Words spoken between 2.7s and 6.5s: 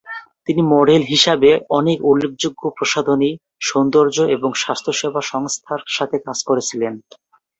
প্রসাধনী, সৌন্দর্য এবং স্বাস্থ্যসেবা সংস্থার সাথে কাজ